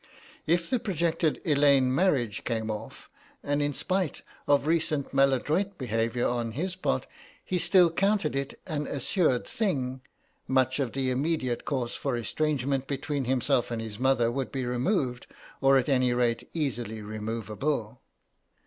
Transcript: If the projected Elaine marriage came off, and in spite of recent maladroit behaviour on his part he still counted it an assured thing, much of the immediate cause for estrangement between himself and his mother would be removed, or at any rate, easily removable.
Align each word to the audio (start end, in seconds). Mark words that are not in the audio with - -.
If 0.47 0.67
the 0.67 0.79
projected 0.79 1.39
Elaine 1.45 1.93
marriage 1.93 2.43
came 2.43 2.71
off, 2.71 3.07
and 3.43 3.61
in 3.61 3.71
spite 3.71 4.23
of 4.47 4.65
recent 4.65 5.13
maladroit 5.13 5.77
behaviour 5.77 6.27
on 6.27 6.53
his 6.53 6.75
part 6.75 7.05
he 7.45 7.59
still 7.59 7.91
counted 7.91 8.35
it 8.35 8.59
an 8.65 8.87
assured 8.87 9.45
thing, 9.45 10.01
much 10.47 10.79
of 10.79 10.93
the 10.93 11.11
immediate 11.11 11.65
cause 11.65 11.93
for 11.93 12.17
estrangement 12.17 12.87
between 12.87 13.25
himself 13.25 13.69
and 13.69 13.79
his 13.79 13.99
mother 13.99 14.31
would 14.31 14.51
be 14.51 14.65
removed, 14.65 15.27
or 15.61 15.77
at 15.77 15.87
any 15.87 16.13
rate, 16.13 16.49
easily 16.51 17.03
removable. 17.03 18.01